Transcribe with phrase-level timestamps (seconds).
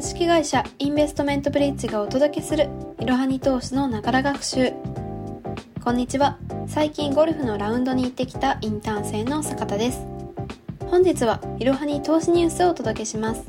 [0.00, 4.72] 株式会社インベストメントブリッジがお届けするいろはに投資のながら学習。
[5.84, 6.38] こんにちは。
[6.66, 10.00] 最近ゴルフのラウンドに行ってきたインターン生の坂田です。
[10.86, 13.44] 本日はいろはに投資ニュースをお届けします。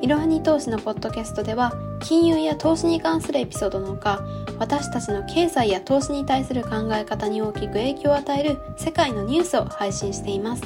[0.00, 4.24] いろはに投資のポッドキャストでは金融や投資に関するエピソードのほか
[4.58, 10.62] 私たちの経済や投資に対する考え方に大きく影響を与える世界のニュースを配信しています。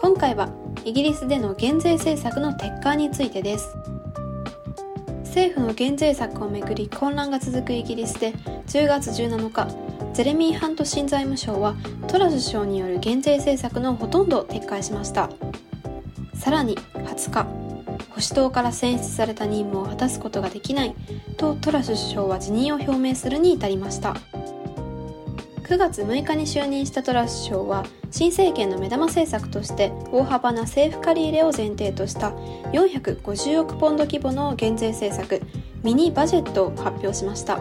[0.00, 0.48] 今回は
[0.84, 3.74] イギリスでの減税政策の撤回についてです。
[5.24, 8.32] 政府の減税策をめぐり混乱が続くイギリスで
[8.68, 11.74] 10月17日ゼレミー・ハント新財務省は
[12.06, 15.30] トラス首相による減税政策のほとんどを撤回しました。
[16.34, 17.44] さらに20日
[18.10, 20.94] 保守党から選出された任務を果たすことができない
[21.36, 24.14] とトラス首相は辞任を表明するに至りました。
[25.64, 32.32] 9月6日に就任したトラス首相は新政権の目玉政策として大幅な政府借り入れを前提とした
[32.72, 35.40] 450億ポンド規模の減税政策
[35.82, 37.60] ミニバジェットを発表しました。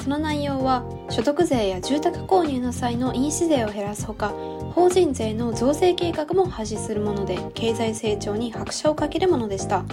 [0.00, 4.30] その内容は所得税や住宅購入の際の印紙税を減らすほか
[4.72, 9.84] 法人税の増税計画も廃止するもので経済成長に拍車をかけるものでした。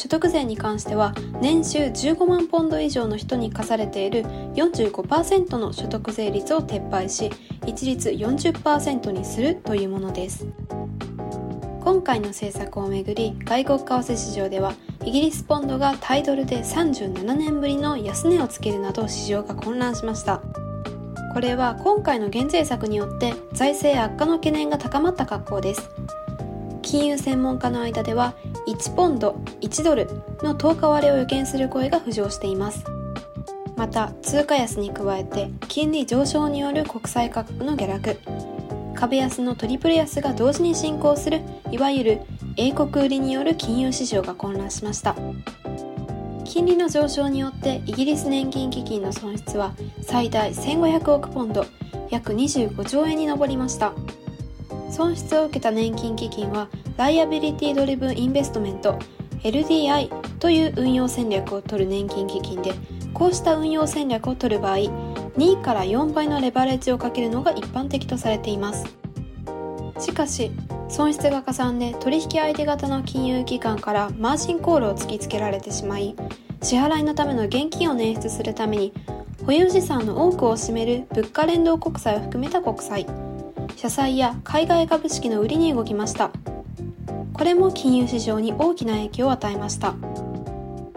[0.00, 1.12] 所得税に関しては
[1.42, 4.22] 年収15万ポンド以上の人に課されている
[4.54, 7.30] 45%の所得税率を撤廃し
[7.66, 10.46] 一律40%にするというものです。
[11.82, 14.72] 今回の政策をめぐり外国為替市場では
[15.04, 20.40] イギリスポンドがタイドルで37年ぶりの安値をつけるなど市場が混乱しました。
[21.34, 25.90] これは今回の減税策によって財政悪化の懸念が高まった格好です。
[26.80, 28.34] 金融専門家の間では
[28.70, 29.32] 1ポンド
[29.62, 30.06] 1ドル
[30.42, 32.84] の10日割れを予見する声が浮上しています。
[33.76, 38.20] また通貨安に加えて金利上昇による国債価格の下落。
[38.94, 41.40] 株安のトリプル安が同時に進行する
[41.72, 42.20] いわゆる
[42.56, 45.16] 英国売りによる金融市場が混乱しました。
[46.44, 51.66] 金利の上昇によってイギリス年金基金の損失は最大1500億ポンド
[52.10, 53.92] 約25兆円に上りました。
[54.90, 58.98] 損失を受けた年金基金はライアビリティドリブンインベストメント
[59.42, 60.08] LDI
[60.38, 62.74] という運用戦略を取る年金基金で
[63.14, 68.84] こうした運用戦略を取る場合2から4倍のレバレッジをかけるのが一般的とされています。
[69.98, 70.50] しかし
[70.88, 76.16] 損失がかさんで取引相手方の金融機関からマージンコールを突きつけられてしまい
[76.62, 78.92] 支払いのための現金を捻出するために
[79.46, 83.06] 保有資産の多くを占める物価連動国債を含めた国債。
[83.76, 86.30] 社債や海外株式の売りに動きました。
[87.32, 89.94] これも金融市場に大きな影響を与えました。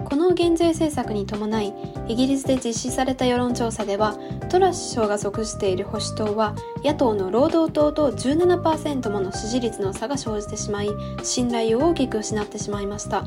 [0.03, 1.73] この減税政策に伴い
[2.07, 4.15] イギリスで実施された世論調査では
[4.49, 6.53] トラス首相が属している保守党は
[6.83, 10.89] 野党の労働党と17%もの支持率の差が生じてしまい
[11.23, 13.23] 信頼を大きく失ってしまいました。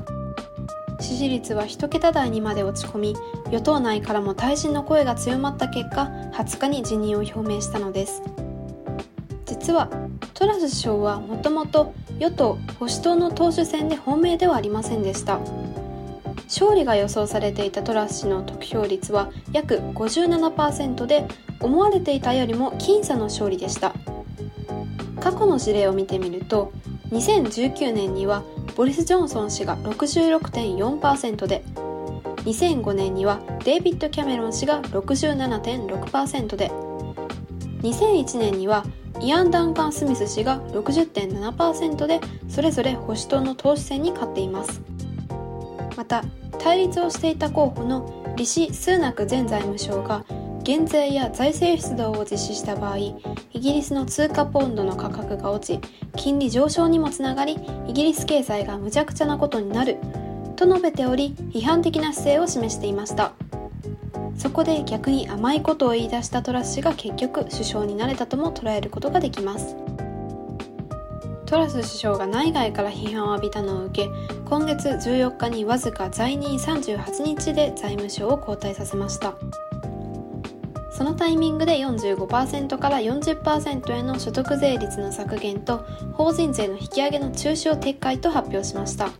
[1.00, 8.22] 支持率は1桁台にまで落ち込み与党内からも退陣の声が強まった結果20日に辞任を表明したのです。
[9.66, 9.88] 実は
[10.32, 15.40] トラス首相はもともと与党・保守党の党首選で本命ではありませんでした。
[16.44, 21.26] 勝利が予想されていたトラス氏の得票率は約57%で
[21.58, 23.92] 思われていたよりも僅差の勝利でした。
[25.20, 26.70] 過去の事例を見てみると
[27.10, 28.44] 2019年には
[28.76, 31.64] ボリス・ジョンソン氏が66.4%で
[32.44, 36.70] 2005年にはデイビッド・キャメロン氏が67.6%で
[37.82, 38.84] 2001年には
[39.20, 44.82] イアン・ダンカン・スミス氏が60.7%でそれぞれ保守党の党首選に勝っています。
[45.96, 46.22] また
[46.58, 50.24] 対立をしていた候補のリシ・スーナク前財務省が
[50.62, 53.14] 減税や財政出動を実施した場合イ
[53.52, 57.56] ギリスの通貨ポンドの価格が落ち金利上昇にもつながり
[57.86, 59.98] イギリス経済が無茶苦茶なことになる
[60.56, 63.32] と述べており批判的な姿勢を示していました。
[64.36, 69.76] そこで逆に甘いことを言い出したトラス氏が結局首相になれたとも捉えることができます。
[71.46, 74.10] トラス首相が内外から批判を浴びたのを受け
[74.46, 79.34] 今月14日にわずか在任38日で財務省を交代させました。
[80.90, 85.84] そのタイミングで45%から40%への所得税率の削減と
[86.14, 89.10] 法人税の引き上げの中止を撤回と発表しました。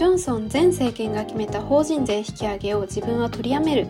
[0.00, 3.86] ジョンソン前政権が決めた法人税引き上げを自分は取りやめる。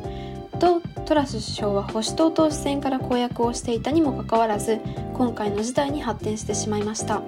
[0.59, 4.81] とトラス首相は保守党党首選から公約をしていたにもかかわらず
[5.15, 7.23] 今回の事態に発展してしまいました。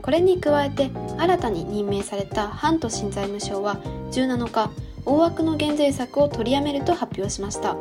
[0.00, 3.76] これに加えて新たに任命されたハント新財務省は
[4.12, 4.70] 17日
[5.04, 7.76] 大枠の減税策を取りやめると発表しました。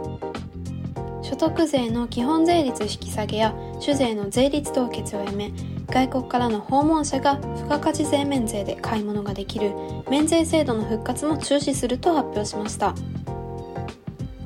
[1.21, 5.53] 所得税の基本税率引き下げや酒税の税率凍結をやめ
[5.91, 9.73] 外国からの訪問者が付加価値税免税で買い物ができる
[10.09, 12.93] 免税制度の復活も中止すると発表しました。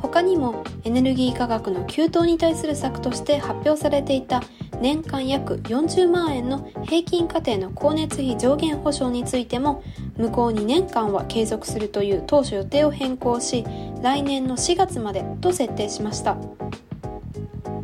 [0.01, 4.43] 他にもエネルギー価格の急騰に対する策として発表されていた
[4.79, 9.83] 年間約40万円の平均家庭の光熱費上限保証についても
[10.17, 13.65] 向こう2年間は継続するという当初予定を変更し
[14.03, 16.37] 来年の4月までと設定しました。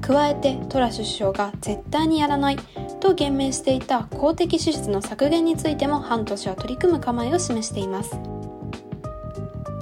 [0.02, 2.58] 加えてトラ首相が絶対にやらない
[3.00, 8.12] と言明していた公的支出の削減についても半年は取り組む構えを示しています。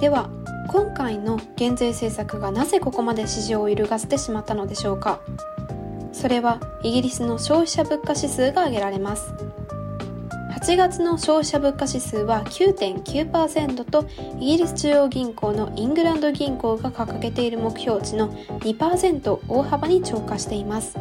[0.00, 0.30] では
[0.68, 5.20] 今回の減税政策がなぜここまで市場を揺るがせてしまったのでしょうか。
[6.12, 9.32] それはイギリスの消費者物価指数が挙げられます。
[10.60, 14.06] 8月の消費者物価指数は9.9%と
[14.40, 18.28] イギリス中央銀行のイングランド銀行が掲げている目標値の
[18.58, 20.98] 2%を大幅に超過しています。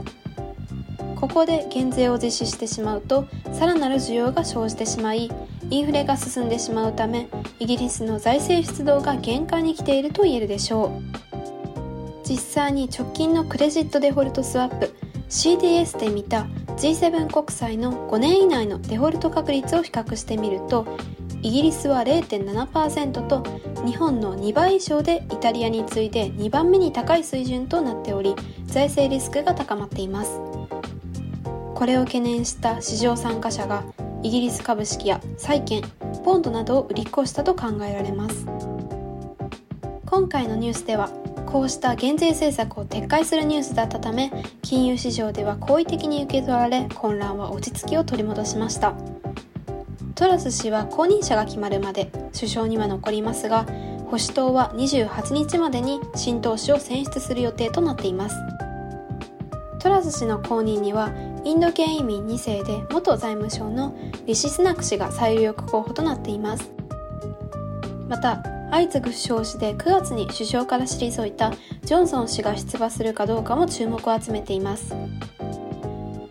[1.19, 5.31] ここで減税を実施してしまうとさらなる需要が生じてしまい
[5.69, 7.27] インフレが進んでしまうため
[7.59, 11.27] イギリスの財政出動が限界に来ていると言えるでしょう。
[12.27, 14.93] 実際に直近のクレジットデフォルトスワップ
[15.29, 20.85] CDS で見た G7 国債の5年以内のデフォルト確率を比較してみると
[21.41, 23.43] イギリスは0.7%と
[23.85, 28.35] 日本の2倍以上でイタリアに次いで2番目に高い水準となっており
[28.65, 30.46] 財政リスクが高まっています。
[31.77, 33.83] これを懸念した市場参加者が
[34.23, 35.83] イギリス株式や債券
[36.25, 38.47] ポンドなどを売り越したと考えられます。
[40.07, 41.09] 今回のニュースでは
[41.45, 44.31] こうした減税政策を撤回するニュースだったため
[44.63, 48.95] 金融市場では好意的に受け取られ混乱は落ち着きを取り戻しました。
[50.15, 53.65] トラス氏は後任者が決まるまで首相には残りますが
[54.05, 58.35] 保守党は28日までに新党首を選出する予定となっています。
[59.79, 61.11] トラス氏の後任には
[61.47, 63.95] インド系移民2世で元財務省の
[64.25, 66.73] リシスナク氏が最有力候補となっています。
[68.09, 71.53] また相次ぐ不祥事で9月に首相から退いた
[71.83, 74.93] ジョンソン氏が出馬するかどうかも注目を集めています。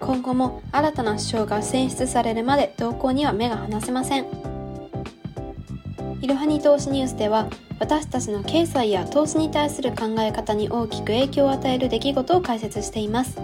[0.01, 4.27] 今後も新たな首相が選出されるまで動向には目が離せません。
[6.21, 7.49] いろはに投資ニュースでは
[7.81, 13.41] 私たちの経済や投資に対する考え方に大きく影響を与える出来事を解説しています。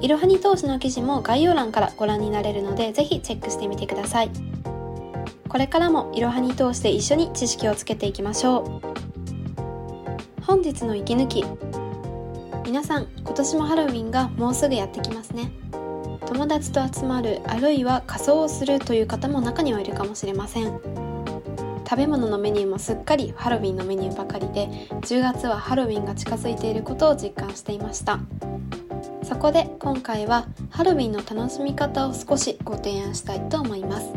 [0.00, 4.30] いろはに投資の記事も概要欄からご覧になれるのでぜひチェックしてみてください。
[5.48, 10.42] これからもいろはに通して一緒に知識をつけていきましょう。
[10.44, 11.44] 本日の息抜き。
[12.64, 15.50] 皆さん今年もハロウィンがもうすぐやってきますね。
[16.26, 20.80] 友達と集まるあるいは仮装をするという方も中にはいるかもしれません。
[21.84, 24.68] 食べ物のメニューもすっかりハロウィンのメニューばかりで
[25.02, 28.20] 10月はハロウィンが近づいていることを実感していました。
[29.30, 34.10] そこで今回はハロウィンの楽しみ方を少しご提案したいと思います。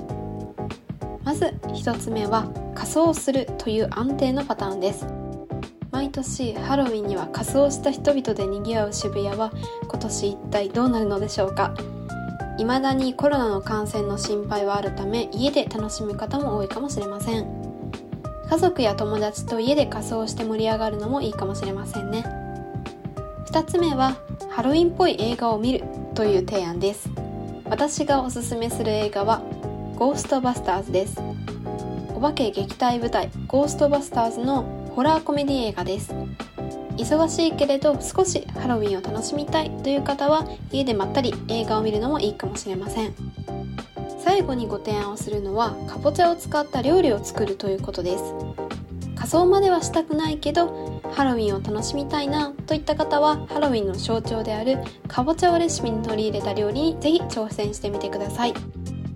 [1.23, 5.05] まず1つ目は仮装するという安定のパターンです。
[5.91, 9.51] 毎年ハロウィンには仮装した人々で賑わう渋谷は
[9.83, 11.75] 今年一体どうなるのでしょうか。
[12.57, 17.45] 未だにコロナの感染の心配はあるため家で楽しむ方も多いかもしれません。
[18.49, 22.42] 家族や友達と家で仮装して盛り上がるのもいいかもしれませんね。
[23.53, 24.17] 2つ目は
[24.49, 25.85] ハロウィンっぽい映画を見る
[26.15, 27.07] という提案です。
[27.65, 29.43] 私がおすすめする映画は
[29.95, 31.21] ゴーストバスターズです。
[32.15, 34.63] お化け撃退舞台ゴーストバスターズの
[34.95, 36.15] ホラーコメディ映画です。
[36.97, 43.13] 忙しいけれど少しハロウィンを楽しみたいという方は家でまったり映画を見るのもいいかもしれません。
[44.17, 48.23] 最後にご提案をするのはかぼちゃを使った料理を作るということです。
[49.15, 54.77] 仮装まではしたくないけどハロウィンを楽しみたいなといった方はハロウィンの象徴である
[55.07, 58.53] かぼちゃをレシピに取り入れた料理にぜひ挑戦してみてください。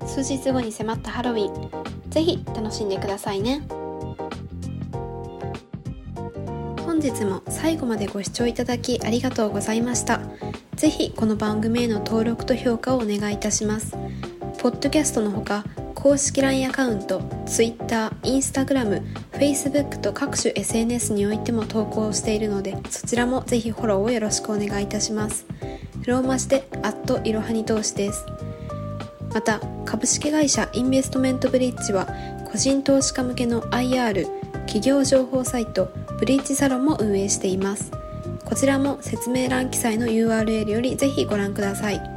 [0.05, 3.61] 数日後に迫ったハロウィンぜひ楽しんでくださいね。
[6.85, 10.21] 本日も最後までご視聴いただきありがとうございました。
[10.75, 13.97] ぜひこの番組への登録と評価をお願いいたします。
[14.59, 15.63] ポッドキャストのほか
[15.97, 19.01] 公式 LINE アカウント Twitter、Instagram、
[19.31, 25.47] Facebook と各種 SNS においても投稿しているのでそちらもぜひフォローをよろしくお願いいたします。
[26.05, 28.23] ローマ字でアットいろはに投資です。
[29.33, 32.07] また株式会社インベストメントブリッジは
[32.45, 34.27] 個人投資家向けの IR
[34.67, 37.91] 企業情報サイトブリッジサロンも運営しています。
[38.45, 42.16] こちらも説明欄記載の URL よりぜひご覧ください。